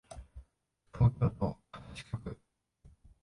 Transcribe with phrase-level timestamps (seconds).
[0.95, 2.39] 東京都葛飾区